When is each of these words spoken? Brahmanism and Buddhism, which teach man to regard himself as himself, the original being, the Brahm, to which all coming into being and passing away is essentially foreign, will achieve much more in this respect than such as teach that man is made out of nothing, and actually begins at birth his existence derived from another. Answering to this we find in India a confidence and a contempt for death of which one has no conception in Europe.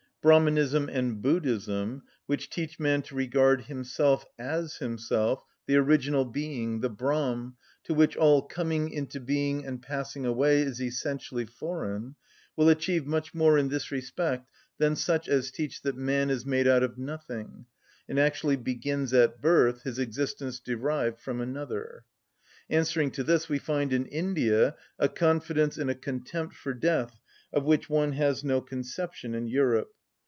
Brahmanism 0.23 0.87
and 0.87 1.19
Buddhism, 1.19 2.03
which 2.27 2.51
teach 2.51 2.79
man 2.79 3.01
to 3.01 3.15
regard 3.15 3.61
himself 3.61 4.23
as 4.37 4.75
himself, 4.75 5.41
the 5.65 5.77
original 5.77 6.25
being, 6.25 6.81
the 6.81 6.91
Brahm, 6.91 7.55
to 7.85 7.95
which 7.95 8.15
all 8.15 8.43
coming 8.43 8.91
into 8.91 9.19
being 9.19 9.65
and 9.65 9.81
passing 9.81 10.23
away 10.23 10.61
is 10.61 10.79
essentially 10.79 11.47
foreign, 11.47 12.13
will 12.55 12.69
achieve 12.69 13.07
much 13.07 13.33
more 13.33 13.57
in 13.57 13.69
this 13.69 13.89
respect 13.89 14.47
than 14.77 14.95
such 14.95 15.27
as 15.27 15.49
teach 15.49 15.81
that 15.81 15.97
man 15.97 16.29
is 16.29 16.45
made 16.45 16.67
out 16.67 16.83
of 16.83 16.99
nothing, 16.99 17.65
and 18.07 18.19
actually 18.19 18.55
begins 18.57 19.15
at 19.15 19.41
birth 19.41 19.81
his 19.81 19.97
existence 19.97 20.59
derived 20.59 21.19
from 21.19 21.41
another. 21.41 22.03
Answering 22.69 23.09
to 23.13 23.23
this 23.23 23.49
we 23.49 23.57
find 23.57 23.91
in 23.91 24.05
India 24.05 24.75
a 24.99 25.09
confidence 25.09 25.79
and 25.79 25.89
a 25.89 25.95
contempt 25.95 26.53
for 26.53 26.75
death 26.75 27.19
of 27.51 27.63
which 27.63 27.89
one 27.89 28.11
has 28.11 28.43
no 28.43 28.61
conception 28.61 29.33
in 29.33 29.47
Europe. 29.47 29.95